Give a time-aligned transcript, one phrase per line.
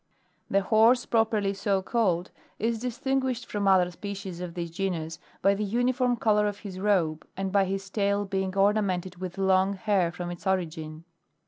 [0.47, 0.53] 15.
[0.63, 5.53] The Horse properly so ca lied is distinguished from other species of this genus by
[5.53, 10.11] the uniform colour of his robe, and by his tail being ornamented with long hair
[10.11, 11.03] from its origin.